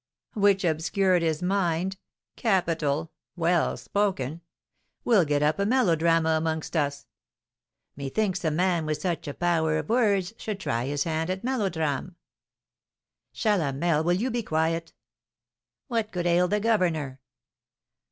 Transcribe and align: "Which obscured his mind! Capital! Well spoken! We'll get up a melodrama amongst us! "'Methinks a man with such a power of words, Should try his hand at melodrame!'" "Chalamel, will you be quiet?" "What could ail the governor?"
"Which 0.33 0.63
obscured 0.63 1.21
his 1.21 1.43
mind! 1.43 1.97
Capital! 2.35 3.11
Well 3.35 3.77
spoken! 3.77 4.41
We'll 5.05 5.25
get 5.25 5.43
up 5.43 5.59
a 5.59 5.65
melodrama 5.67 6.29
amongst 6.31 6.75
us! 6.75 7.05
"'Methinks 7.95 8.43
a 8.43 8.49
man 8.49 8.87
with 8.87 8.99
such 8.99 9.27
a 9.27 9.33
power 9.35 9.77
of 9.77 9.89
words, 9.89 10.33
Should 10.39 10.59
try 10.59 10.85
his 10.87 11.03
hand 11.03 11.29
at 11.29 11.43
melodrame!'" 11.43 12.15
"Chalamel, 13.35 14.03
will 14.03 14.13
you 14.15 14.31
be 14.31 14.41
quiet?" 14.41 14.91
"What 15.87 16.11
could 16.11 16.25
ail 16.25 16.47
the 16.47 16.59
governor?" 16.59 17.19